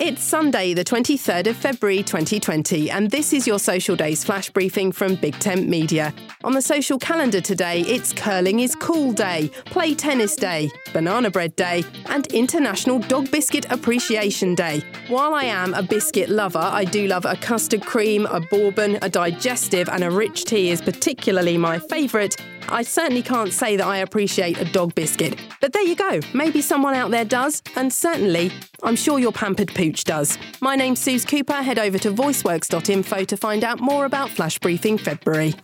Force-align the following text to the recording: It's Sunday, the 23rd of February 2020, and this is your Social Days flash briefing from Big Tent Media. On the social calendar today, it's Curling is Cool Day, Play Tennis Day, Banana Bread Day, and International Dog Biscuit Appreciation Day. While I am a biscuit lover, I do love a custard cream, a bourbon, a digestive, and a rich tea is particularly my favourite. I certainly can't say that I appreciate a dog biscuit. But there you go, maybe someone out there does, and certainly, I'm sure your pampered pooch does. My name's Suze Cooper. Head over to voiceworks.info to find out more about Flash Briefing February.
It's 0.00 0.22
Sunday, 0.22 0.74
the 0.74 0.84
23rd 0.84 1.48
of 1.48 1.56
February 1.56 2.04
2020, 2.04 2.88
and 2.88 3.10
this 3.10 3.32
is 3.32 3.48
your 3.48 3.58
Social 3.58 3.96
Days 3.96 4.22
flash 4.22 4.48
briefing 4.48 4.92
from 4.92 5.16
Big 5.16 5.36
Tent 5.40 5.68
Media. 5.68 6.14
On 6.44 6.52
the 6.52 6.62
social 6.62 7.00
calendar 7.00 7.40
today, 7.40 7.80
it's 7.80 8.12
Curling 8.12 8.60
is 8.60 8.76
Cool 8.76 9.12
Day, 9.12 9.50
Play 9.64 9.96
Tennis 9.96 10.36
Day, 10.36 10.70
Banana 10.92 11.32
Bread 11.32 11.56
Day, 11.56 11.82
and 12.10 12.28
International 12.28 13.00
Dog 13.00 13.28
Biscuit 13.32 13.66
Appreciation 13.70 14.54
Day. 14.54 14.84
While 15.08 15.34
I 15.34 15.42
am 15.46 15.74
a 15.74 15.82
biscuit 15.82 16.28
lover, 16.28 16.60
I 16.62 16.84
do 16.84 17.08
love 17.08 17.24
a 17.24 17.34
custard 17.34 17.82
cream, 17.84 18.26
a 18.26 18.38
bourbon, 18.38 19.00
a 19.02 19.08
digestive, 19.08 19.88
and 19.88 20.04
a 20.04 20.12
rich 20.12 20.44
tea 20.44 20.70
is 20.70 20.80
particularly 20.80 21.58
my 21.58 21.80
favourite. 21.80 22.36
I 22.70 22.82
certainly 22.82 23.22
can't 23.22 23.52
say 23.52 23.76
that 23.76 23.86
I 23.86 23.98
appreciate 23.98 24.58
a 24.60 24.64
dog 24.64 24.94
biscuit. 24.94 25.38
But 25.60 25.72
there 25.72 25.82
you 25.82 25.96
go, 25.96 26.20
maybe 26.34 26.60
someone 26.60 26.94
out 26.94 27.10
there 27.10 27.24
does, 27.24 27.62
and 27.76 27.92
certainly, 27.92 28.52
I'm 28.82 28.96
sure 28.96 29.18
your 29.18 29.32
pampered 29.32 29.74
pooch 29.74 30.04
does. 30.04 30.38
My 30.60 30.76
name's 30.76 31.00
Suze 31.00 31.24
Cooper. 31.24 31.54
Head 31.54 31.78
over 31.78 31.98
to 31.98 32.12
voiceworks.info 32.12 33.24
to 33.24 33.36
find 33.36 33.64
out 33.64 33.80
more 33.80 34.04
about 34.04 34.30
Flash 34.30 34.58
Briefing 34.58 34.98
February. 34.98 35.54